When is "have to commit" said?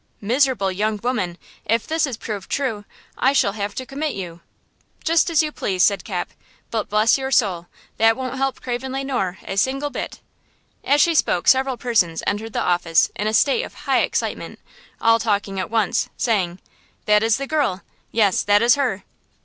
3.51-4.15